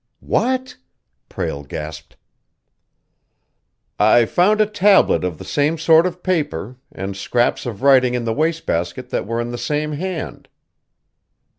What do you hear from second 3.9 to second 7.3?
"I found a tablet of the same sort of paper, and